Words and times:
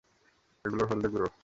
এগুলো 0.65 0.83
হলদে 0.89 1.07
গুড়ো। 1.13 1.27